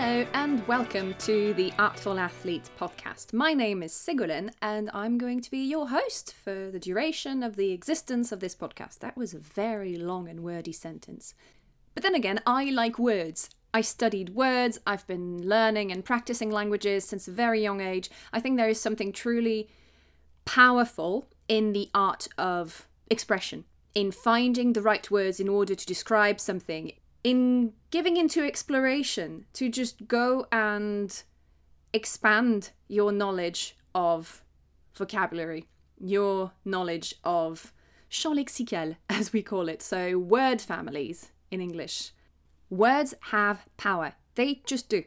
Hello 0.00 0.24
and 0.32 0.64
welcome 0.68 1.12
to 1.18 1.52
the 1.54 1.72
Artful 1.76 2.20
Athlete 2.20 2.70
podcast. 2.78 3.32
My 3.32 3.52
name 3.52 3.82
is 3.82 3.92
Sigurlin 3.92 4.52
and 4.62 4.88
I'm 4.94 5.18
going 5.18 5.40
to 5.40 5.50
be 5.50 5.58
your 5.58 5.88
host 5.88 6.32
for 6.34 6.70
the 6.70 6.78
duration 6.78 7.42
of 7.42 7.56
the 7.56 7.72
existence 7.72 8.30
of 8.30 8.38
this 8.38 8.54
podcast. 8.54 9.00
That 9.00 9.16
was 9.16 9.34
a 9.34 9.40
very 9.40 9.96
long 9.96 10.28
and 10.28 10.44
wordy 10.44 10.70
sentence. 10.70 11.34
But 11.94 12.04
then 12.04 12.14
again, 12.14 12.40
I 12.46 12.66
like 12.66 12.96
words. 12.96 13.50
I 13.74 13.80
studied 13.80 14.36
words, 14.36 14.78
I've 14.86 15.04
been 15.08 15.42
learning 15.48 15.90
and 15.90 16.04
practicing 16.04 16.52
languages 16.52 17.04
since 17.04 17.26
a 17.26 17.32
very 17.32 17.60
young 17.60 17.80
age. 17.80 18.08
I 18.32 18.38
think 18.38 18.56
there 18.56 18.68
is 18.68 18.80
something 18.80 19.10
truly 19.10 19.68
powerful 20.44 21.26
in 21.48 21.72
the 21.72 21.90
art 21.92 22.28
of 22.38 22.86
expression, 23.10 23.64
in 23.96 24.12
finding 24.12 24.74
the 24.74 24.82
right 24.82 25.10
words 25.10 25.40
in 25.40 25.48
order 25.48 25.74
to 25.74 25.86
describe 25.86 26.38
something, 26.38 26.92
in 27.24 27.72
giving 27.90 28.16
into 28.16 28.44
exploration, 28.44 29.46
to 29.54 29.68
just 29.68 30.06
go 30.06 30.46
and 30.52 31.22
expand 31.92 32.70
your 32.88 33.12
knowledge 33.12 33.76
of 33.94 34.42
vocabulary, 34.94 35.66
your 35.98 36.52
knowledge 36.64 37.14
of 37.24 37.72
champ 38.08 38.36
lexical, 38.36 38.96
as 39.10 39.32
we 39.32 39.42
call 39.42 39.68
it, 39.68 39.82
so 39.82 40.18
word 40.18 40.60
families 40.60 41.30
in 41.50 41.60
English. 41.60 42.12
Words 42.70 43.14
have 43.30 43.66
power. 43.76 44.14
They 44.34 44.62
just 44.66 44.88
do. 44.88 45.04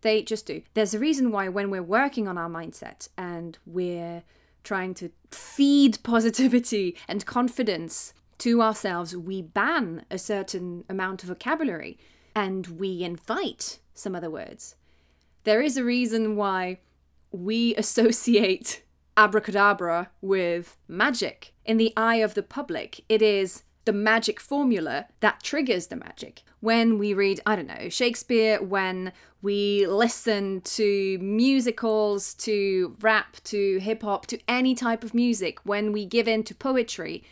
They 0.00 0.22
just 0.22 0.46
do. 0.46 0.62
There's 0.74 0.94
a 0.94 0.98
reason 0.98 1.30
why, 1.30 1.48
when 1.48 1.70
we're 1.70 1.82
working 1.82 2.28
on 2.28 2.36
our 2.38 2.48
mindset 2.48 3.08
and 3.16 3.58
we're 3.66 4.22
trying 4.62 4.94
to 4.94 5.10
feed 5.30 5.98
positivity 6.02 6.96
and 7.08 7.24
confidence 7.24 8.14
to 8.38 8.62
ourselves, 8.62 9.16
we 9.16 9.42
ban 9.42 10.04
a 10.10 10.18
certain 10.18 10.84
amount 10.88 11.22
of 11.22 11.28
vocabulary 11.28 11.98
and 12.34 12.66
we 12.66 13.02
invite 13.02 13.78
some 13.94 14.14
other 14.14 14.30
words. 14.30 14.76
There 15.44 15.60
is 15.60 15.76
a 15.76 15.84
reason 15.84 16.36
why 16.36 16.78
we 17.30 17.74
associate 17.76 18.82
abracadabra 19.16 20.10
with 20.20 20.76
magic. 20.88 21.52
In 21.64 21.76
the 21.76 21.92
eye 21.96 22.16
of 22.16 22.34
the 22.34 22.42
public, 22.42 23.04
it 23.08 23.22
is 23.22 23.62
the 23.84 23.92
magic 23.92 24.40
formula 24.40 25.06
that 25.20 25.42
triggers 25.42 25.88
the 25.88 25.96
magic. 25.96 26.42
When 26.60 26.98
we 26.98 27.12
read, 27.12 27.40
I 27.44 27.56
don't 27.56 27.66
know, 27.66 27.88
Shakespeare, 27.88 28.62
when 28.62 29.12
we 29.42 29.86
listen 29.86 30.62
to 30.62 31.18
musicals, 31.18 32.32
to 32.34 32.96
rap, 33.00 33.36
to 33.44 33.78
hip 33.78 34.02
hop, 34.02 34.26
to 34.28 34.38
any 34.48 34.74
type 34.74 35.04
of 35.04 35.12
music, 35.12 35.58
when 35.64 35.92
we 35.92 36.06
give 36.06 36.26
in 36.26 36.44
to 36.44 36.54
poetry, 36.54 37.22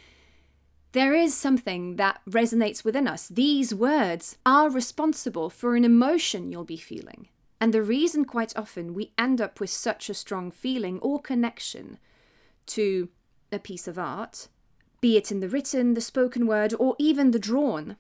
there 0.92 1.14
is 1.14 1.34
something 1.34 1.96
that 1.96 2.20
resonates 2.28 2.84
within 2.84 3.08
us. 3.08 3.28
These 3.28 3.74
words 3.74 4.36
are 4.44 4.70
responsible 4.70 5.50
for 5.50 5.74
an 5.74 5.84
emotion 5.84 6.50
you'll 6.50 6.64
be 6.64 6.76
feeling. 6.76 7.28
And 7.60 7.72
the 7.72 7.82
reason 7.82 8.24
quite 8.24 8.56
often 8.56 8.94
we 8.94 9.12
end 9.16 9.40
up 9.40 9.60
with 9.60 9.70
such 9.70 10.10
a 10.10 10.14
strong 10.14 10.50
feeling 10.50 10.98
or 11.00 11.20
connection 11.20 11.98
to 12.66 13.08
a 13.50 13.58
piece 13.58 13.86
of 13.86 13.98
art 13.98 14.48
be 15.02 15.16
it 15.16 15.32
in 15.32 15.40
the 15.40 15.48
written, 15.48 15.94
the 15.94 16.00
spoken 16.00 16.46
word, 16.46 16.72
or 16.78 16.94
even 16.96 17.32
the 17.32 17.38
drawn. 17.38 17.96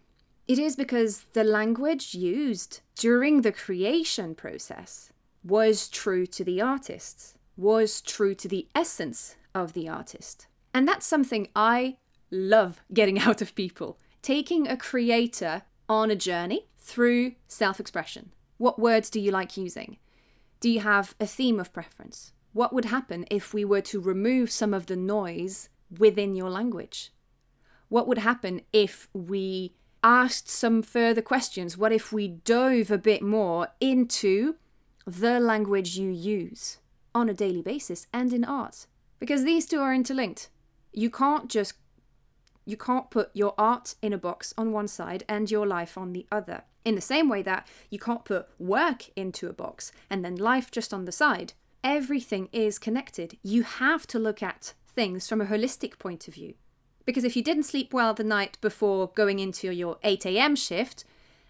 It 0.46 0.58
is 0.58 0.76
because 0.76 1.24
the 1.32 1.44
language 1.44 2.14
used 2.14 2.80
during 2.94 3.42
the 3.42 3.52
creation 3.52 4.34
process 4.34 5.12
was 5.44 5.88
true 5.88 6.26
to 6.26 6.44
the 6.44 6.62
artist, 6.62 7.36
was 7.56 8.00
true 8.00 8.34
to 8.36 8.46
the 8.46 8.68
essence 8.74 9.34
of 9.52 9.72
the 9.72 9.88
artist. 9.88 10.46
And 10.72 10.86
that's 10.86 11.04
something 11.04 11.48
I 11.56 11.98
love 12.32 12.80
getting 12.92 13.18
out 13.26 13.40
of 13.40 13.54
people. 13.54 13.98
Taking 14.22 14.66
a 14.66 14.76
creator 14.76 15.62
on 15.88 16.10
a 16.10 16.16
journey 16.16 16.66
through 16.78 17.34
self 17.46 17.78
expression. 17.78 18.32
What 18.58 18.78
words 18.78 19.10
do 19.10 19.20
you 19.20 19.30
like 19.30 19.56
using? 19.56 19.98
Do 20.60 20.70
you 20.70 20.80
have 20.80 21.14
a 21.20 21.26
theme 21.26 21.58
of 21.60 21.72
preference? 21.72 22.32
What 22.52 22.72
would 22.72 22.84
happen 22.86 23.26
if 23.30 23.52
we 23.52 23.64
were 23.64 23.80
to 23.82 24.00
remove 24.00 24.50
some 24.50 24.72
of 24.72 24.86
the 24.86 24.96
noise 24.96 25.68
within 25.98 26.34
your 26.34 26.50
language? 26.50 27.12
What 27.88 28.06
would 28.06 28.18
happen 28.18 28.62
if 28.72 29.08
we 29.12 29.74
asked 30.02 30.48
some 30.48 30.82
further 30.82 31.22
questions? 31.22 31.76
What 31.76 31.92
if 31.92 32.12
we 32.12 32.28
dove 32.28 32.90
a 32.90 32.98
bit 32.98 33.22
more 33.22 33.68
into 33.80 34.56
the 35.06 35.40
language 35.40 35.96
you 35.98 36.10
use 36.10 36.78
on 37.14 37.28
a 37.28 37.34
daily 37.34 37.62
basis 37.62 38.06
and 38.12 38.32
in 38.32 38.44
art? 38.44 38.86
Because 39.18 39.44
these 39.44 39.66
two 39.66 39.80
are 39.80 39.94
interlinked. 39.94 40.48
You 40.92 41.10
can't 41.10 41.48
just 41.48 41.74
you 42.64 42.76
can't 42.76 43.10
put 43.10 43.30
your 43.34 43.54
art 43.58 43.94
in 44.02 44.12
a 44.12 44.18
box 44.18 44.54
on 44.56 44.72
one 44.72 44.88
side 44.88 45.24
and 45.28 45.50
your 45.50 45.66
life 45.66 45.98
on 45.98 46.12
the 46.12 46.26
other. 46.30 46.62
In 46.84 46.94
the 46.94 47.00
same 47.00 47.28
way 47.28 47.42
that 47.42 47.66
you 47.90 47.98
can't 47.98 48.24
put 48.24 48.48
work 48.58 49.08
into 49.16 49.48
a 49.48 49.52
box 49.52 49.92
and 50.10 50.24
then 50.24 50.36
life 50.36 50.70
just 50.70 50.92
on 50.92 51.04
the 51.04 51.12
side. 51.12 51.52
Everything 51.84 52.48
is 52.52 52.78
connected. 52.78 53.38
You 53.42 53.62
have 53.62 54.06
to 54.08 54.18
look 54.18 54.42
at 54.42 54.74
things 54.94 55.28
from 55.28 55.40
a 55.40 55.46
holistic 55.46 55.98
point 55.98 56.28
of 56.28 56.34
view. 56.34 56.54
Because 57.04 57.24
if 57.24 57.36
you 57.36 57.42
didn't 57.42 57.64
sleep 57.64 57.92
well 57.92 58.14
the 58.14 58.24
night 58.24 58.58
before 58.60 59.08
going 59.08 59.40
into 59.40 59.72
your 59.72 59.98
8 60.04 60.26
a.m. 60.26 60.54
shift 60.54 61.04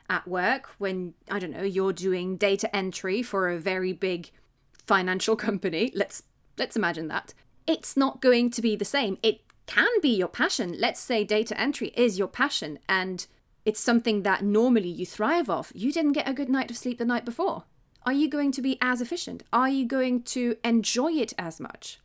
at 0.09 0.27
work, 0.27 0.71
when, 0.79 1.15
I 1.31 1.39
don't 1.39 1.51
know, 1.51 1.63
you're 1.63 1.93
doing 1.93 2.37
data 2.37 2.75
entry 2.75 3.23
for 3.23 3.51
a 3.51 3.59
very 3.59 3.93
big 3.93 4.31
financial 4.87 5.37
company, 5.49 5.93
let's 5.95 6.23
let's 6.59 6.77
imagine 6.77 7.09
that. 7.09 7.35
It's 7.67 7.97
not 7.97 8.21
going 8.21 8.51
to 8.51 8.63
be 8.63 8.77
the 8.77 8.85
same. 8.85 9.19
It 9.23 9.41
can 9.67 9.89
be 10.01 10.15
your 10.17 10.29
passion. 10.29 10.77
Let's 10.79 11.01
say 11.01 11.25
data 11.25 11.59
entry 11.59 11.89
is 11.97 12.19
your 12.19 12.29
passion 12.29 12.79
and 12.89 13.27
it's 13.65 13.81
something 13.81 14.23
that 14.23 14.43
normally 14.43 14.89
you 14.89 15.07
thrive 15.07 15.49
off. 15.49 15.73
You 15.75 15.93
didn't 15.93 16.13
get 16.13 16.29
a 16.29 16.35
good 16.35 16.49
night 16.49 16.71
of 16.71 16.77
sleep 16.77 16.99
the 16.99 17.05
night 17.05 17.25
before. 17.25 17.65
Are 18.05 18.13
you 18.13 18.29
going 18.29 18.51
to 18.53 18.63
be 18.63 18.79
as 18.81 19.01
efficient? 19.01 19.45
Are 19.53 19.69
you 19.69 19.87
going 19.87 20.23
to 20.23 20.57
enjoy 20.65 21.13
it 21.13 21.33
as 21.39 21.61
much? 21.61 22.01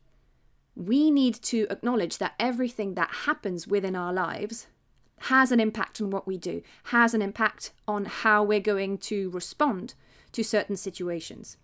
we 0.78 1.10
need 1.10 1.34
to 1.34 1.66
acknowledge 1.72 2.20
that 2.20 2.36
everything 2.40 2.94
that 2.94 3.10
happens 3.26 3.68
within 3.68 3.96
our 3.96 4.14
lives 4.14 4.68
has 5.22 5.52
an 5.52 5.60
impact 5.60 6.00
on 6.00 6.12
what 6.12 6.28
we 6.28 6.38
do, 6.38 6.62
has 6.86 7.16
an 7.16 7.22
impact 7.22 7.72
on 7.88 8.06
how 8.06 8.44
we're 8.44 8.60
going 8.60 8.98
to 9.00 9.32
respond 9.32 9.96
to 10.32 10.44
certain 10.44 10.78
situations. 10.78 11.58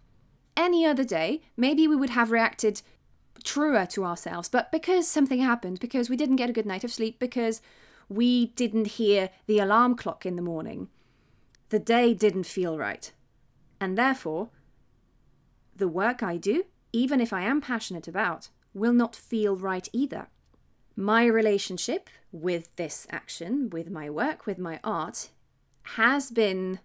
Any 0.57 0.83
other 0.85 1.03
day, 1.03 1.41
maybe 1.55 1.87
we 1.87 1.95
would 1.95 2.09
have 2.11 2.31
reacted 2.31 2.81
truer 3.43 3.85
to 3.87 4.05
ourselves, 4.05 4.49
but 4.49 4.71
because 4.71 5.07
something 5.07 5.39
happened, 5.39 5.79
because 5.79 6.09
we 6.09 6.15
didn't 6.15 6.37
get 6.37 6.49
a 6.49 6.53
good 6.53 6.65
night 6.65 6.83
of 6.83 6.91
sleep, 6.91 7.19
because 7.19 7.61
we 8.09 8.47
didn't 8.47 8.87
hear 8.87 9.29
the 9.47 9.59
alarm 9.59 9.95
clock 9.95 10.25
in 10.25 10.35
the 10.35 10.41
morning, 10.41 10.89
the 11.69 11.79
day 11.79 12.13
didn't 12.13 12.45
feel 12.45 12.77
right. 12.77 13.11
And 13.79 13.97
therefore, 13.97 14.49
the 15.75 15.87
work 15.87 16.21
I 16.21 16.37
do, 16.37 16.65
even 16.91 17.19
if 17.19 17.33
I 17.33 17.41
am 17.41 17.61
passionate 17.61 18.07
about, 18.07 18.49
will 18.73 18.93
not 18.93 19.15
feel 19.15 19.55
right 19.55 19.87
either. 19.91 20.27
My 20.95 21.25
relationship 21.25 22.09
with 22.31 22.75
this 22.75 23.07
action, 23.09 23.69
with 23.69 23.89
my 23.89 24.09
work, 24.09 24.45
with 24.45 24.59
my 24.59 24.79
art, 24.83 25.29
has 25.97 26.31
been 26.31 26.79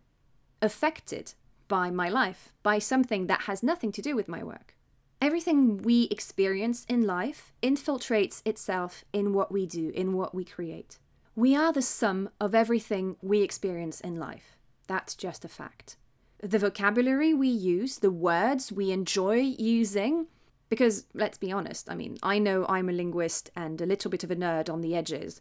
affected 0.63 1.35
by 1.69 1.91
my 1.91 2.09
life, 2.09 2.53
by 2.63 2.79
something 2.79 3.27
that 3.27 3.43
has 3.43 3.63
nothing 3.63 3.93
to 3.93 4.03
do 4.03 4.17
with 4.17 4.29
my 4.29 4.43
work. 4.43 4.75
Everything 5.21 5.79
we 5.79 6.05
experience 6.13 6.85
in 6.89 7.05
life 7.05 7.53
infiltrates 7.61 8.41
itself 8.47 9.05
in 9.13 9.33
what 9.33 9.51
we 9.51 9.67
do, 9.67 9.91
in 9.91 10.13
what 10.13 10.33
we 10.33 10.45
create. 10.45 10.99
We 11.35 11.57
are 11.57 11.73
the 11.73 11.83
sum 11.83 12.31
of 12.41 12.55
everything 12.55 13.17
we 13.21 13.43
experience 13.43 14.01
in 14.01 14.17
life. 14.17 14.57
That's 14.87 15.17
just 15.17 15.45
a 15.45 15.49
fact. 15.49 15.97
The 16.41 16.61
vocabulary 16.61 17.35
we 17.35 17.49
use, 17.49 17.99
the 17.99 18.13
words 18.13 18.71
we 18.71 18.93
enjoy 18.93 19.55
using, 19.59 20.29
because 20.69 21.07
let's 21.15 21.39
be 21.39 21.51
honest, 21.51 21.91
I 21.91 21.97
mean, 21.97 22.19
I 22.23 22.39
know 22.39 22.65
I'm 22.69 22.89
a 22.89 22.93
linguist 22.93 23.51
and 23.57 23.81
a 23.81 23.87
little 23.87 24.13
bit 24.13 24.23
of 24.23 24.31
a 24.31 24.37
nerd 24.37 24.73
on 24.73 24.83
the 24.83 24.95
edges. 24.95 25.41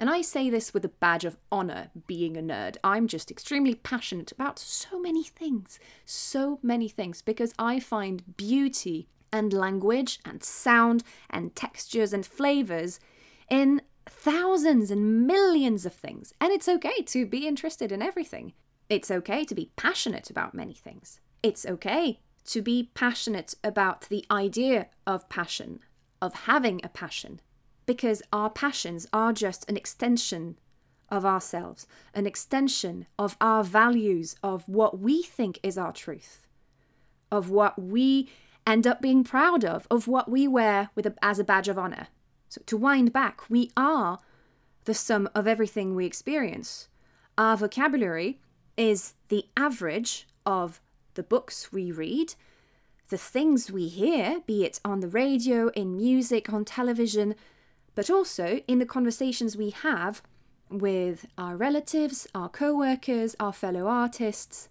And 0.00 0.10
I 0.10 0.20
say 0.20 0.50
this 0.50 0.74
with 0.74 0.84
a 0.84 0.88
badge 0.88 1.24
of 1.24 1.36
honour 1.52 1.90
being 2.08 2.36
a 2.36 2.42
nerd. 2.42 2.76
I'm 2.82 3.06
just 3.06 3.30
extremely 3.30 3.76
passionate 3.76 4.32
about 4.32 4.58
so 4.58 4.98
many 4.98 5.22
things, 5.22 5.78
so 6.04 6.58
many 6.60 6.88
things, 6.88 7.22
because 7.22 7.54
I 7.56 7.78
find 7.78 8.36
beauty 8.36 9.06
and 9.32 9.52
language 9.52 10.20
and 10.24 10.42
sound 10.42 11.02
and 11.30 11.54
textures 11.56 12.12
and 12.12 12.26
flavours 12.26 13.00
in 13.48 13.82
thousands 14.06 14.90
and 14.90 15.26
millions 15.26 15.86
of 15.86 15.92
things. 15.92 16.32
And 16.40 16.52
it's 16.52 16.68
okay 16.68 17.02
to 17.02 17.26
be 17.26 17.46
interested 17.46 17.92
in 17.92 18.02
everything. 18.02 18.52
It's 18.88 19.10
okay 19.10 19.44
to 19.44 19.54
be 19.54 19.70
passionate 19.76 20.30
about 20.30 20.54
many 20.54 20.74
things. 20.74 21.20
It's 21.42 21.64
okay 21.66 22.20
to 22.46 22.62
be 22.62 22.90
passionate 22.94 23.54
about 23.62 24.02
the 24.02 24.24
idea 24.30 24.88
of 25.06 25.28
passion, 25.28 25.80
of 26.20 26.34
having 26.34 26.80
a 26.82 26.88
passion, 26.88 27.40
because 27.86 28.22
our 28.32 28.50
passions 28.50 29.06
are 29.12 29.32
just 29.32 29.68
an 29.68 29.76
extension 29.76 30.58
of 31.08 31.24
ourselves, 31.24 31.86
an 32.14 32.26
extension 32.26 33.06
of 33.18 33.36
our 33.40 33.62
values, 33.62 34.34
of 34.42 34.68
what 34.68 34.98
we 34.98 35.22
think 35.22 35.58
is 35.62 35.76
our 35.76 35.92
truth, 35.92 36.46
of 37.30 37.50
what 37.50 37.80
we 37.80 38.30
end 38.66 38.86
up 38.86 39.00
being 39.00 39.24
proud 39.24 39.64
of, 39.64 39.86
of 39.90 40.06
what 40.06 40.30
we 40.30 40.46
wear 40.46 40.90
with 40.94 41.06
a, 41.06 41.14
as 41.22 41.38
a 41.38 41.44
badge 41.44 41.68
of 41.68 41.78
honor. 41.78 42.08
So 42.48 42.62
to 42.66 42.76
wind 42.76 43.12
back, 43.12 43.48
we 43.48 43.70
are 43.76 44.18
the 44.84 44.94
sum 44.94 45.28
of 45.34 45.46
everything 45.46 45.94
we 45.94 46.06
experience. 46.06 46.88
Our 47.38 47.56
vocabulary 47.56 48.40
is 48.76 49.14
the 49.28 49.46
average 49.56 50.26
of 50.44 50.80
the 51.14 51.22
books 51.22 51.72
we 51.72 51.92
read, 51.92 52.34
the 53.08 53.18
things 53.18 53.70
we 53.70 53.88
hear, 53.88 54.40
be 54.46 54.64
it 54.64 54.80
on 54.84 55.00
the 55.00 55.08
radio, 55.08 55.68
in 55.68 55.96
music, 55.96 56.52
on 56.52 56.64
television, 56.64 57.34
but 57.94 58.10
also 58.10 58.60
in 58.66 58.78
the 58.78 58.86
conversations 58.86 59.56
we 59.56 59.70
have 59.70 60.22
with 60.70 61.26
our 61.36 61.56
relatives, 61.56 62.26
our 62.34 62.48
co 62.48 62.74
workers, 62.74 63.36
our 63.38 63.52
fellow 63.52 63.86
artists. 63.86 64.68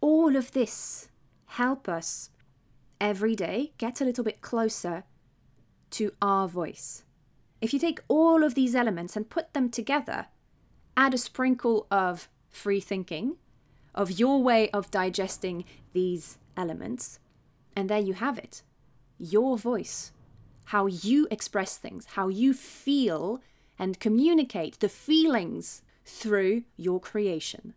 All 0.00 0.36
of 0.36 0.52
this 0.52 1.08
help 1.46 1.88
us 1.88 2.30
every 3.00 3.34
day 3.34 3.72
get 3.78 4.00
a 4.00 4.04
little 4.04 4.24
bit 4.24 4.40
closer 4.40 5.04
to 5.90 6.12
our 6.20 6.48
voice. 6.48 7.04
If 7.60 7.72
you 7.72 7.78
take 7.78 8.00
all 8.08 8.44
of 8.44 8.54
these 8.54 8.74
elements 8.74 9.16
and 9.16 9.30
put 9.30 9.54
them 9.54 9.70
together, 9.70 10.26
add 10.96 11.14
a 11.14 11.18
sprinkle 11.18 11.86
of 11.90 12.28
free 12.50 12.80
thinking, 12.80 13.36
of 13.94 14.18
your 14.18 14.42
way 14.42 14.70
of 14.70 14.90
digesting 14.90 15.64
these 15.92 16.38
elements, 16.56 17.18
and 17.74 17.88
there 17.88 17.98
you 17.98 18.14
have 18.14 18.38
it 18.38 18.62
your 19.18 19.56
voice, 19.56 20.12
how 20.64 20.86
you 20.86 21.26
express 21.30 21.78
things, 21.78 22.06
how 22.16 22.28
you 22.28 22.52
feel 22.52 23.40
and 23.78 24.00
communicate 24.00 24.78
the 24.80 24.88
feelings 24.88 25.82
through 26.04 26.62
your 26.76 27.00
creation. 27.00 27.74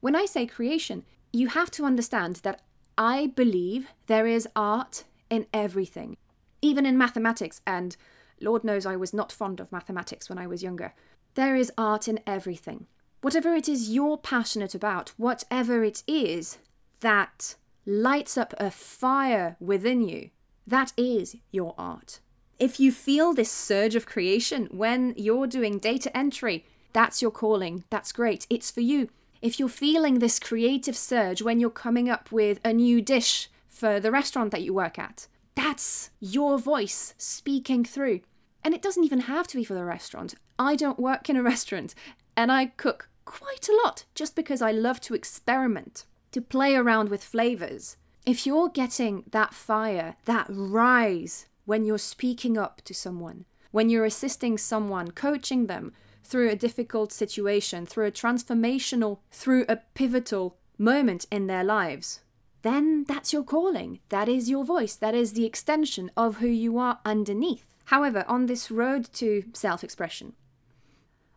When 0.00 0.16
I 0.16 0.26
say 0.26 0.46
creation, 0.46 1.04
you 1.32 1.48
have 1.48 1.70
to 1.72 1.84
understand 1.84 2.36
that 2.36 2.62
I 2.96 3.32
believe 3.34 3.88
there 4.06 4.26
is 4.26 4.48
art 4.54 5.04
in 5.30 5.46
everything, 5.52 6.16
even 6.62 6.86
in 6.86 6.96
mathematics, 6.96 7.60
and 7.66 7.96
Lord 8.40 8.64
knows 8.64 8.86
I 8.86 8.96
was 8.96 9.12
not 9.12 9.32
fond 9.32 9.60
of 9.60 9.72
mathematics 9.72 10.28
when 10.28 10.38
I 10.38 10.46
was 10.46 10.62
younger. 10.62 10.94
There 11.34 11.56
is 11.56 11.72
art 11.76 12.06
in 12.08 12.20
everything. 12.26 12.86
Whatever 13.20 13.54
it 13.54 13.68
is 13.68 13.90
you're 13.90 14.18
passionate 14.18 14.74
about, 14.74 15.12
whatever 15.16 15.82
it 15.82 16.02
is 16.06 16.58
that 17.00 17.56
lights 17.86 18.38
up 18.38 18.54
a 18.58 18.70
fire 18.70 19.56
within 19.60 20.02
you, 20.02 20.30
that 20.66 20.92
is 20.96 21.36
your 21.50 21.74
art. 21.76 22.20
If 22.58 22.78
you 22.78 22.92
feel 22.92 23.34
this 23.34 23.50
surge 23.50 23.94
of 23.94 24.06
creation 24.06 24.68
when 24.70 25.14
you're 25.16 25.46
doing 25.46 25.78
data 25.78 26.16
entry, 26.16 26.64
that's 26.92 27.20
your 27.20 27.32
calling. 27.32 27.84
That's 27.90 28.12
great. 28.12 28.46
It's 28.48 28.70
for 28.70 28.80
you. 28.80 29.08
If 29.44 29.60
you're 29.60 29.68
feeling 29.68 30.20
this 30.20 30.38
creative 30.38 30.96
surge 30.96 31.42
when 31.42 31.60
you're 31.60 31.68
coming 31.68 32.08
up 32.08 32.32
with 32.32 32.60
a 32.64 32.72
new 32.72 33.02
dish 33.02 33.50
for 33.68 34.00
the 34.00 34.10
restaurant 34.10 34.52
that 34.52 34.62
you 34.62 34.72
work 34.72 34.98
at, 34.98 35.28
that's 35.54 36.08
your 36.18 36.58
voice 36.58 37.12
speaking 37.18 37.84
through. 37.84 38.20
And 38.64 38.72
it 38.72 38.80
doesn't 38.80 39.04
even 39.04 39.20
have 39.20 39.46
to 39.48 39.58
be 39.58 39.62
for 39.62 39.74
the 39.74 39.84
restaurant. 39.84 40.34
I 40.58 40.76
don't 40.76 40.98
work 40.98 41.28
in 41.28 41.36
a 41.36 41.42
restaurant 41.52 41.94
and 42.34 42.50
I 42.50 42.72
cook 42.78 43.10
quite 43.26 43.68
a 43.68 43.78
lot 43.84 44.06
just 44.14 44.34
because 44.34 44.62
I 44.62 44.70
love 44.70 44.98
to 45.02 45.14
experiment, 45.14 46.06
to 46.32 46.40
play 46.40 46.74
around 46.74 47.10
with 47.10 47.22
flavors. 47.22 47.98
If 48.24 48.46
you're 48.46 48.70
getting 48.70 49.24
that 49.32 49.52
fire, 49.52 50.16
that 50.24 50.46
rise 50.48 51.48
when 51.66 51.84
you're 51.84 51.98
speaking 51.98 52.56
up 52.56 52.80
to 52.86 52.94
someone, 52.94 53.44
when 53.72 53.90
you're 53.90 54.06
assisting 54.06 54.56
someone, 54.56 55.10
coaching 55.10 55.66
them 55.66 55.92
through 56.24 56.50
a 56.50 56.56
difficult 56.56 57.12
situation, 57.12 57.86
through 57.86 58.06
a 58.06 58.12
transformational, 58.12 59.18
through 59.30 59.66
a 59.68 59.76
pivotal 59.94 60.56
moment 60.78 61.26
in 61.30 61.46
their 61.46 61.62
lives, 61.62 62.20
then 62.62 63.04
that's 63.04 63.32
your 63.32 63.44
calling. 63.44 64.00
That 64.08 64.28
is 64.28 64.48
your 64.48 64.64
voice. 64.64 64.96
That 64.96 65.14
is 65.14 65.34
the 65.34 65.44
extension 65.44 66.10
of 66.16 66.38
who 66.38 66.48
you 66.48 66.78
are 66.78 66.98
underneath. 67.04 67.66
However, 67.86 68.24
on 68.26 68.46
this 68.46 68.70
road 68.70 69.12
to 69.14 69.44
self 69.52 69.84
expression, 69.84 70.32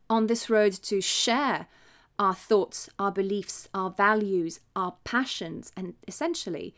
on 0.09 0.27
this 0.27 0.49
road 0.49 0.71
to 0.83 1.01
share 1.01 1.67
our 2.17 2.33
thoughts, 2.33 2.89
our 2.97 3.11
beliefs, 3.11 3.67
our 3.73 3.89
values, 3.91 4.61
our 4.75 4.95
passions, 5.03 5.71
and 5.75 5.93
essentially 6.07 6.73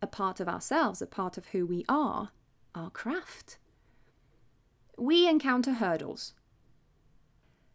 a 0.00 0.06
part 0.06 0.40
of 0.40 0.48
ourselves, 0.48 1.02
a 1.02 1.06
part 1.06 1.36
of 1.36 1.48
who 1.48 1.66
we 1.66 1.84
are, 1.88 2.30
our 2.74 2.90
craft. 2.90 3.58
We 4.96 5.28
encounter 5.28 5.74
hurdles. 5.74 6.32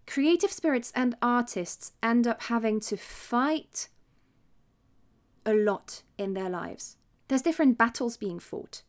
Creative 0.08 0.52
spirits 0.52 0.92
and 0.96 1.16
artists 1.22 1.92
end 2.02 2.26
up 2.26 2.44
having 2.44 2.80
to 2.80 2.98
fight 2.98 3.90
a 5.46 5.54
lot 5.54 6.02
in 6.18 6.34
their 6.34 6.50
lives. 6.50 6.98
There's 7.28 7.42
different 7.42 7.78
battles 7.78 8.18
being 8.18 8.40
fought. 8.40 8.82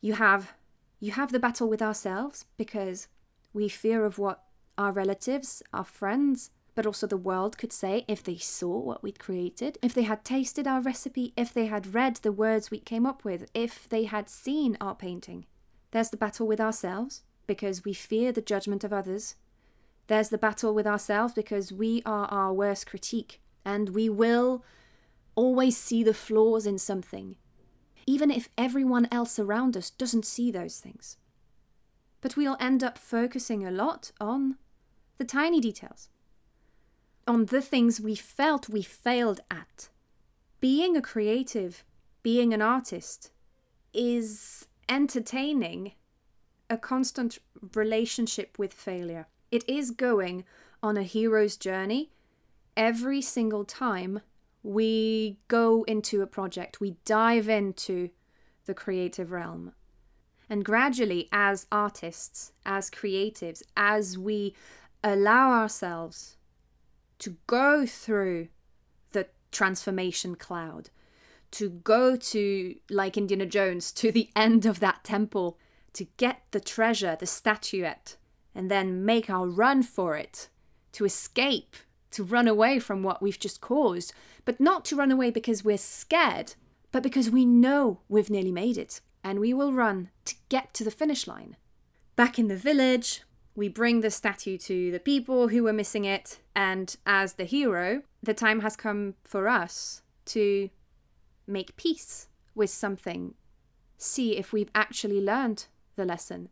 You 0.00 0.14
have 0.14 0.54
you 1.00 1.12
have 1.12 1.32
the 1.32 1.38
battle 1.38 1.68
with 1.68 1.80
ourselves 1.80 2.44
because 2.58 3.08
we 3.54 3.68
fear 3.68 4.04
of 4.04 4.18
what 4.18 4.44
our 4.76 4.92
relatives, 4.92 5.62
our 5.72 5.84
friends, 5.84 6.50
but 6.74 6.84
also 6.86 7.06
the 7.06 7.16
world 7.16 7.56
could 7.56 7.72
say 7.72 8.04
if 8.06 8.22
they 8.22 8.36
saw 8.36 8.78
what 8.78 9.02
we'd 9.02 9.18
created, 9.18 9.78
if 9.80 9.94
they 9.94 10.02
had 10.02 10.24
tasted 10.24 10.66
our 10.66 10.82
recipe, 10.82 11.32
if 11.38 11.54
they 11.54 11.66
had 11.66 11.94
read 11.94 12.16
the 12.16 12.32
words 12.32 12.70
we 12.70 12.78
came 12.78 13.06
up 13.06 13.24
with, 13.24 13.50
if 13.54 13.88
they 13.88 14.04
had 14.04 14.28
seen 14.28 14.76
our 14.78 14.94
painting. 14.94 15.46
There's 15.90 16.10
the 16.10 16.18
battle 16.18 16.46
with 16.46 16.60
ourselves 16.60 17.22
because 17.46 17.84
we 17.84 17.94
fear 17.94 18.30
the 18.30 18.42
judgment 18.42 18.84
of 18.84 18.92
others. 18.92 19.36
There's 20.10 20.30
the 20.30 20.38
battle 20.38 20.74
with 20.74 20.88
ourselves 20.88 21.34
because 21.34 21.72
we 21.72 22.02
are 22.04 22.26
our 22.32 22.52
worst 22.52 22.84
critique 22.84 23.40
and 23.64 23.90
we 23.90 24.08
will 24.08 24.64
always 25.36 25.76
see 25.76 26.02
the 26.02 26.12
flaws 26.12 26.66
in 26.66 26.78
something, 26.78 27.36
even 28.08 28.28
if 28.28 28.48
everyone 28.58 29.06
else 29.12 29.38
around 29.38 29.76
us 29.76 29.88
doesn't 29.88 30.26
see 30.26 30.50
those 30.50 30.80
things. 30.80 31.16
But 32.20 32.36
we'll 32.36 32.56
end 32.58 32.82
up 32.82 32.98
focusing 32.98 33.64
a 33.64 33.70
lot 33.70 34.10
on 34.20 34.56
the 35.18 35.24
tiny 35.24 35.60
details 35.60 36.08
on 37.24 37.44
the 37.44 37.62
things 37.62 38.00
we 38.00 38.16
felt 38.16 38.68
we 38.68 38.82
failed 38.82 39.38
at. 39.48 39.90
Being 40.58 40.96
a 40.96 41.02
creative, 41.02 41.84
being 42.24 42.52
an 42.52 42.60
artist, 42.60 43.30
is 43.94 44.66
entertaining 44.88 45.92
a 46.68 46.76
constant 46.76 47.38
relationship 47.76 48.58
with 48.58 48.72
failure. 48.72 49.28
It 49.50 49.68
is 49.68 49.90
going 49.90 50.44
on 50.82 50.96
a 50.96 51.02
hero's 51.02 51.56
journey 51.56 52.10
every 52.76 53.20
single 53.20 53.64
time 53.64 54.20
we 54.62 55.38
go 55.48 55.84
into 55.84 56.22
a 56.22 56.26
project, 56.26 56.80
we 56.80 56.96
dive 57.04 57.48
into 57.48 58.10
the 58.66 58.74
creative 58.74 59.32
realm. 59.32 59.72
And 60.48 60.64
gradually, 60.64 61.28
as 61.32 61.66
artists, 61.70 62.52
as 62.66 62.90
creatives, 62.90 63.62
as 63.76 64.18
we 64.18 64.54
allow 65.02 65.52
ourselves 65.52 66.36
to 67.20 67.36
go 67.46 67.86
through 67.86 68.48
the 69.12 69.28
transformation 69.52 70.34
cloud, 70.34 70.90
to 71.52 71.68
go 71.70 72.16
to, 72.16 72.74
like 72.90 73.16
Indiana 73.16 73.46
Jones, 73.46 73.92
to 73.92 74.12
the 74.12 74.28
end 74.36 74.66
of 74.66 74.80
that 74.80 75.04
temple, 75.04 75.58
to 75.92 76.06
get 76.16 76.42
the 76.50 76.60
treasure, 76.60 77.16
the 77.18 77.26
statuette, 77.26 78.16
and 78.54 78.70
then 78.70 79.04
make 79.04 79.30
our 79.30 79.46
run 79.46 79.82
for 79.82 80.16
it, 80.16 80.48
to 80.92 81.04
escape, 81.04 81.76
to 82.10 82.24
run 82.24 82.48
away 82.48 82.78
from 82.78 83.02
what 83.02 83.22
we've 83.22 83.38
just 83.38 83.60
caused, 83.60 84.12
but 84.44 84.60
not 84.60 84.84
to 84.86 84.96
run 84.96 85.12
away 85.12 85.30
because 85.30 85.64
we're 85.64 85.78
scared, 85.78 86.54
but 86.92 87.02
because 87.02 87.30
we 87.30 87.44
know 87.44 88.00
we've 88.08 88.30
nearly 88.30 88.52
made 88.52 88.76
it, 88.76 89.00
and 89.22 89.38
we 89.38 89.54
will 89.54 89.72
run 89.72 90.10
to 90.24 90.34
get 90.48 90.74
to 90.74 90.84
the 90.84 90.90
finish 90.90 91.26
line. 91.26 91.56
Back 92.16 92.38
in 92.38 92.48
the 92.48 92.56
village, 92.56 93.22
we 93.54 93.68
bring 93.68 94.00
the 94.00 94.10
statue 94.10 94.58
to 94.58 94.90
the 94.90 95.00
people 95.00 95.48
who 95.48 95.62
were 95.62 95.72
missing 95.72 96.04
it, 96.04 96.40
and 96.54 96.96
as 97.06 97.34
the 97.34 97.44
hero, 97.44 98.02
the 98.22 98.34
time 98.34 98.60
has 98.60 98.76
come 98.76 99.14
for 99.22 99.48
us 99.48 100.02
to 100.26 100.70
make 101.46 101.76
peace 101.76 102.28
with 102.54 102.70
something. 102.70 103.34
See 103.98 104.36
if 104.36 104.52
we've 104.52 104.70
actually 104.74 105.20
learned 105.20 105.66
the 105.96 106.04
lesson. 106.04 106.48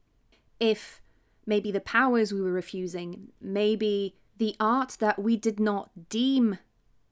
If 0.60 1.00
maybe 1.48 1.72
the 1.72 1.80
powers 1.80 2.30
we 2.30 2.42
were 2.42 2.52
refusing, 2.52 3.28
maybe 3.40 4.14
the 4.36 4.54
art 4.60 4.98
that 5.00 5.18
we 5.18 5.34
did 5.34 5.58
not 5.58 6.10
deem 6.10 6.58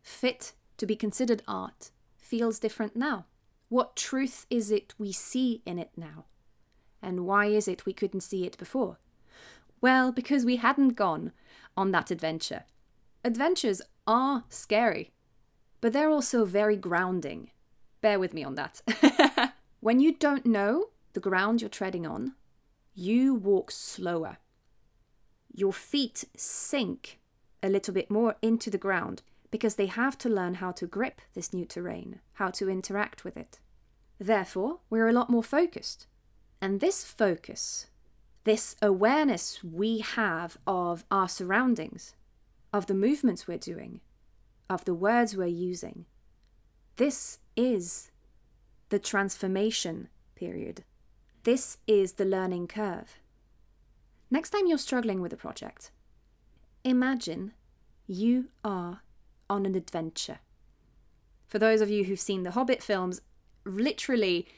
fit 0.02 0.52
to 0.76 0.85
be 0.85 0.95
considered 0.95 1.43
art, 1.49 1.90
feels 2.19 2.59
different 2.59 2.95
now. 2.95 3.25
What 3.71 3.97
truth 3.97 4.45
is 4.50 4.71
it 4.71 4.95
we 4.99 5.11
see 5.11 5.62
in 5.64 5.78
it 5.78 5.90
now? 5.97 6.26
And 7.02 7.26
why 7.26 7.47
is 7.47 7.66
it 7.66 7.87
we 7.87 7.95
couldn't 7.95 8.21
see 8.21 8.45
it 8.45 8.59
before? 8.59 8.99
Well, 9.81 10.12
because 10.12 10.45
we 10.45 10.57
hadn't 10.57 10.90
gone 10.90 11.33
on 11.75 11.90
that 11.93 12.11
adventure. 12.11 12.64
Adventures 13.25 13.81
are 14.07 14.45
scary, 14.50 15.12
but 15.81 15.95
they're 15.95 16.11
also 16.11 16.45
very 16.45 16.76
grounding. 16.76 17.50
Bear 18.02 18.19
with 18.19 18.35
me 18.35 18.45
on 18.45 18.55
that. 18.57 18.83
when 19.81 19.99
you 19.99 20.12
don't 20.12 20.45
know 20.45 20.90
the 21.14 21.21
ground 21.21 21.62
you're 21.62 21.71
treading 21.71 22.07
on, 22.07 22.35
you 22.97 23.35
walk 23.35 23.71
slower. 23.71 24.38
Your 25.55 25.73
feet 25.73 26.25
sink 26.37 27.21
a 27.62 27.69
little 27.69 27.95
bit 27.95 28.11
more 28.11 28.37
into 28.41 28.71
the 28.71 28.79
ground 28.79 29.23
because 29.50 29.76
they 29.76 29.87
have 29.87 30.19
to 30.19 30.29
learn 30.29 30.55
how 30.55 30.73
to 30.73 30.87
grip 30.87 31.21
this 31.35 31.53
new 31.53 31.67
terrain, 31.67 32.21
how 32.35 32.50
to 32.50 32.69
interact 32.69 33.23
with 33.23 33.37
it. 33.37 33.61
Therefore, 34.19 34.81
we're 34.88 35.09
a 35.09 35.12
lot 35.12 35.31
more 35.31 35.43
focused. 35.43 36.07
And 36.61 36.81
this 36.81 37.05
focus 37.05 37.87
this 38.45 38.76
awareness 38.81 39.65
we 39.65 39.99
have 39.99 40.57
of 40.69 41.05
our 41.11 41.29
surroundings, 41.29 42.15
of 42.73 42.87
the 42.87 42.95
movements 42.95 43.49
we're 43.49 43.59
doing, 43.59 44.00
of 44.71 44.85
the 44.85 44.95
words 44.95 45.37
we're 45.37 45.47
using, 45.47 46.07
This 46.95 47.41
is 47.57 48.12
the 48.88 49.00
transformation 49.00 50.09
period. 50.37 50.85
This 51.47 51.79
is 51.87 52.15
the 52.15 52.25
learning 52.25 52.67
curve. 52.67 53.21
Next 54.33 54.50
time 54.50 54.67
you're 54.67 54.79
struggling 54.79 55.21
with 55.21 55.33
a 55.33 55.37
project, 55.37 55.93
imagine 56.83 57.53
you 58.09 58.47
are 58.65 59.03
on 59.49 59.65
an 59.65 59.76
adventure. 59.76 60.41
For 61.47 61.61
those 61.61 61.81
of 61.81 61.88
you 61.88 62.03
who've 62.03 62.19
seen 62.19 62.43
the 62.43 62.50
Hobbit 62.50 62.83
films, 62.83 63.21
literally 63.65 64.49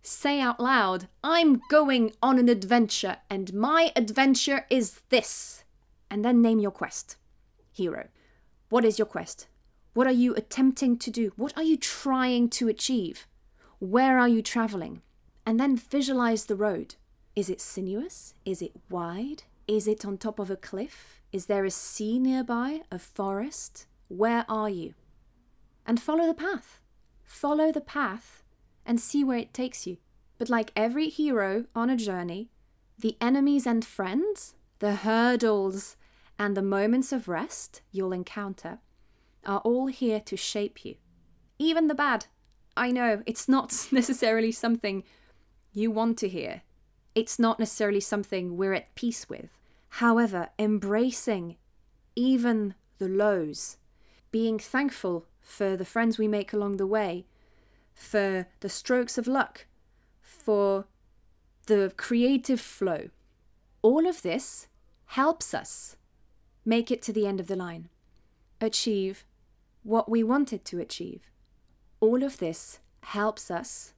say 0.00 0.40
out 0.40 0.58
loud, 0.58 1.08
I'm 1.22 1.60
going 1.68 2.12
on 2.22 2.38
an 2.38 2.48
adventure, 2.48 3.18
and 3.28 3.52
my 3.52 3.92
adventure 3.94 4.64
is 4.70 5.02
this. 5.10 5.64
And 6.10 6.24
then 6.24 6.40
name 6.40 6.58
your 6.58 6.70
quest. 6.70 7.16
Hero. 7.70 8.08
What 8.70 8.86
is 8.86 8.98
your 8.98 9.04
quest? 9.04 9.46
What 9.92 10.06
are 10.06 10.10
you 10.10 10.34
attempting 10.36 10.96
to 11.00 11.10
do? 11.10 11.32
What 11.36 11.54
are 11.54 11.62
you 11.62 11.76
trying 11.76 12.48
to 12.48 12.66
achieve? 12.66 13.26
Where 13.78 14.18
are 14.18 14.26
you 14.26 14.40
traveling? 14.40 15.02
And 15.48 15.58
then 15.58 15.78
visualize 15.78 16.44
the 16.44 16.56
road. 16.56 16.96
Is 17.34 17.48
it 17.48 17.62
sinuous? 17.62 18.34
Is 18.44 18.60
it 18.60 18.72
wide? 18.90 19.44
Is 19.66 19.88
it 19.88 20.04
on 20.04 20.18
top 20.18 20.38
of 20.38 20.50
a 20.50 20.56
cliff? 20.56 21.22
Is 21.32 21.46
there 21.46 21.64
a 21.64 21.70
sea 21.70 22.18
nearby? 22.18 22.82
A 22.92 22.98
forest? 22.98 23.86
Where 24.08 24.44
are 24.46 24.68
you? 24.68 24.92
And 25.86 26.02
follow 26.02 26.26
the 26.26 26.34
path. 26.34 26.82
Follow 27.24 27.72
the 27.72 27.80
path 27.80 28.42
and 28.84 29.00
see 29.00 29.24
where 29.24 29.38
it 29.38 29.54
takes 29.54 29.86
you. 29.86 29.96
But 30.36 30.50
like 30.50 30.70
every 30.76 31.08
hero 31.08 31.64
on 31.74 31.88
a 31.88 31.96
journey, 31.96 32.50
the 32.98 33.16
enemies 33.18 33.66
and 33.66 33.82
friends, 33.86 34.54
the 34.80 34.96
hurdles, 34.96 35.96
and 36.38 36.58
the 36.58 36.60
moments 36.60 37.10
of 37.10 37.26
rest 37.26 37.80
you'll 37.90 38.12
encounter 38.12 38.80
are 39.46 39.60
all 39.60 39.86
here 39.86 40.20
to 40.20 40.36
shape 40.36 40.84
you. 40.84 40.96
Even 41.58 41.88
the 41.88 41.94
bad. 41.94 42.26
I 42.76 42.90
know 42.90 43.22
it's 43.24 43.48
not 43.48 43.88
necessarily 43.90 44.52
something 44.52 45.04
you 45.72 45.90
want 45.90 46.18
to 46.18 46.28
hear. 46.28 46.62
It's 47.14 47.38
not 47.38 47.58
necessarily 47.58 48.00
something 48.00 48.56
we're 48.56 48.74
at 48.74 48.94
peace 48.94 49.28
with. 49.28 49.50
However, 49.90 50.50
embracing 50.58 51.56
even 52.14 52.74
the 52.98 53.08
lows, 53.08 53.76
being 54.30 54.58
thankful 54.58 55.26
for 55.40 55.76
the 55.76 55.84
friends 55.84 56.18
we 56.18 56.28
make 56.28 56.52
along 56.52 56.76
the 56.76 56.86
way, 56.86 57.26
for 57.94 58.46
the 58.60 58.68
strokes 58.68 59.18
of 59.18 59.26
luck, 59.26 59.66
for 60.20 60.86
the 61.66 61.92
creative 61.96 62.60
flow. 62.60 63.08
All 63.82 64.06
of 64.06 64.22
this 64.22 64.68
helps 65.06 65.54
us 65.54 65.96
make 66.64 66.90
it 66.90 67.02
to 67.02 67.12
the 67.12 67.26
end 67.26 67.40
of 67.40 67.46
the 67.46 67.56
line, 67.56 67.88
achieve 68.60 69.24
what 69.82 70.08
we 70.08 70.22
wanted 70.22 70.64
to 70.66 70.80
achieve. 70.80 71.30
All 72.00 72.22
of 72.22 72.38
this 72.38 72.80
helps 73.00 73.50
us 73.50 73.94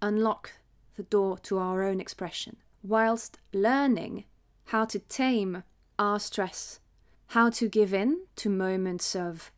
unlock 0.00 0.52
the 0.96 1.02
door 1.04 1.38
to 1.38 1.58
our 1.58 1.82
own 1.82 2.00
expression, 2.00 2.56
whilst 2.82 3.38
learning 3.52 4.24
how 4.66 4.84
to 4.84 4.98
tame 4.98 5.62
our 5.98 6.18
stress, 6.18 6.80
how 7.28 7.50
to 7.50 7.68
give 7.68 7.94
in 7.94 8.22
to 8.36 8.48
moments 8.48 9.16
of 9.16 9.50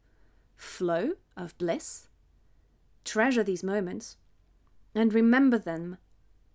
flow, 0.57 1.13
of 1.37 1.57
bliss, 1.59 2.09
treasure 3.05 3.43
these 3.43 3.63
moments, 3.63 4.17
and 4.95 5.13
remember 5.13 5.59
them 5.59 5.99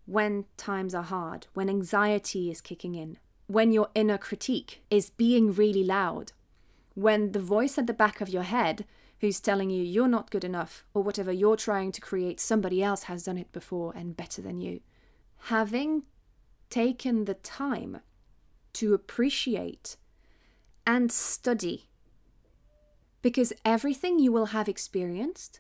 when 0.06 0.46
times 0.58 0.96
are 0.96 1.04
hard, 1.04 1.48
when 1.54 1.70
anxiety 1.70 2.50
is 2.50 2.62
kicking 2.62 2.96
in, 2.96 3.18
when 3.48 3.72
your 3.72 3.90
inner 3.94 4.18
critique 4.18 4.82
is 4.90 5.10
being 5.12 5.54
really 5.54 5.84
loud, 5.84 6.32
when 6.96 7.32
the 7.32 7.40
voice 7.40 7.78
at 7.78 7.88
the 7.88 7.94
back 7.94 8.22
of 8.22 8.30
your 8.30 8.44
head 8.44 8.86
who's 9.20 9.40
telling 9.40 9.70
you 9.70 9.84
you're 9.84 10.08
not 10.08 10.32
good 10.32 10.44
enough 10.44 10.84
or 10.94 11.04
whatever 11.04 11.32
you're 11.32 11.56
trying 11.56 11.92
to 11.92 12.02
create, 12.02 12.40
somebody 12.40 12.82
else 12.82 13.04
has 13.04 13.24
done 13.24 13.38
it 13.38 13.52
before 13.52 13.94
and 13.96 14.18
better 14.18 14.42
than 14.42 14.60
you. 14.62 14.80
Having 15.44 16.04
taken 16.70 17.26
the 17.26 17.34
time 17.34 18.02
to 18.74 18.94
appreciate 18.94 19.98
and 20.86 21.12
study. 21.12 21.90
Because 23.22 23.54
everything 23.66 24.20
you 24.20 24.32
will 24.32 24.48
have 24.48 24.70
experienced, 24.70 25.60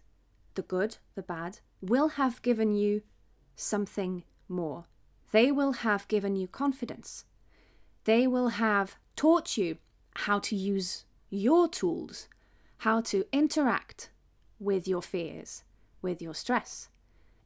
the 0.55 0.61
good, 0.61 0.97
the 1.15 1.21
bad, 1.21 1.59
will 1.81 2.09
have 2.09 2.41
given 2.41 2.73
you 2.73 3.01
something 3.55 4.23
more. 4.47 4.85
They 5.31 5.51
will 5.51 5.73
have 5.73 6.07
given 6.07 6.35
you 6.35 6.47
confidence. 6.47 7.25
They 8.05 8.25
will 8.25 8.49
have 8.49 8.95
taught 9.15 9.57
you 9.57 9.77
how 10.15 10.39
to 10.39 10.55
use 10.55 11.05
your 11.29 11.67
tools, 11.67 12.27
how 12.79 13.01
to 13.01 13.25
interact 13.31 14.09
with 14.59 14.87
your 14.87 15.01
fears, 15.01 15.63
with 16.01 16.21
your 16.21 16.33
stress. 16.33 16.89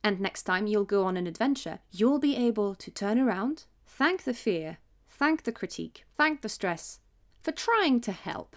And 0.04 0.20
next 0.20 0.44
time 0.44 0.68
you'll 0.68 0.84
go 0.84 1.06
on 1.06 1.18
an 1.18 1.28
adventure, 1.28 1.80
you'll 1.92 2.20
be 2.20 2.36
able 2.36 2.76
to 2.76 2.92
turn 2.92 3.20
around, 3.20 3.66
thank 3.86 4.24
the 4.24 4.34
fear, 4.34 4.78
thank 5.10 5.44
the 5.44 5.52
critique, 5.52 6.06
thank 6.18 6.42
the 6.42 6.50
stress 6.50 7.00
for 7.42 7.52
trying 7.52 8.02
to 8.02 8.12
help. 8.12 8.56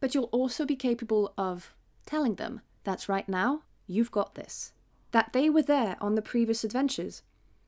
But 0.00 0.14
you'll 0.14 0.24
also 0.24 0.64
be 0.64 0.76
capable 0.76 1.34
of 1.36 1.74
telling 2.06 2.36
them 2.36 2.62
that 2.84 3.08
right 3.08 3.28
now 3.28 3.62
you've 3.86 4.10
got 4.10 4.34
this, 4.34 4.72
that 5.12 5.32
they 5.32 5.50
were 5.50 5.62
there 5.62 5.96
on 6.00 6.14
the 6.14 6.22
previous 6.22 6.64
adventures 6.64 7.22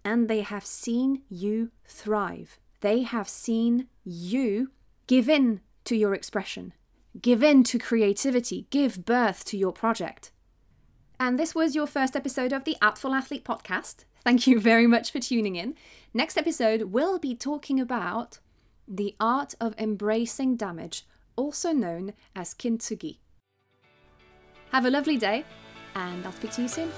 and 0.04 0.28
they 0.28 0.40
have 0.40 0.64
seen 0.64 1.23
you 1.28 1.71
thrive. 1.85 2.59
They 2.80 3.02
have 3.02 3.28
seen 3.28 3.88
you 4.02 4.71
give 5.07 5.28
in 5.28 5.61
to 5.85 5.95
your 5.97 6.14
expression, 6.14 6.73
give 7.21 7.43
in 7.43 7.64
to 7.64 7.79
creativity, 7.79 8.67
give 8.71 9.05
birth 9.05 9.45
to 9.47 9.57
your 9.57 9.73
project. 9.73 10.31
And 11.19 11.38
this 11.38 11.55
was 11.55 11.75
your 11.75 11.87
first 11.87 12.17
episode 12.17 12.52
of 12.52 12.64
the 12.64 12.76
Artful 12.81 13.14
Athlete 13.14 13.45
podcast. 13.45 14.05
Thank 14.25 14.47
you 14.47 14.61
very 14.61 14.87
much 14.87 15.11
for 15.11 15.19
tuning 15.19 15.57
in. 15.57 15.75
Next 16.14 16.37
episode, 16.37 16.93
we'll 16.93 17.19
be 17.19 17.35
talking 17.35 17.81
about 17.81 18.38
the 18.87 19.14
art 19.21 19.55
of 19.61 19.75
embracing 19.79 20.57
damage, 20.57 21.07
also 21.37 21.73
known 21.73 22.12
as 22.35 22.55
kintsugi. 22.55 23.19
Have 24.73 24.85
a 24.85 24.90
lovely 24.90 25.17
day, 25.17 25.45
and 25.95 26.25
I'll 26.25 26.33
speak 26.33 26.52
to 26.52 26.62
you 26.62 26.69
soon. 26.69 26.90